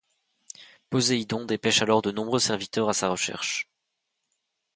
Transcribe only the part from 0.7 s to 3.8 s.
Poséidon dépêche alors de nombreux serviteurs à sa recherche.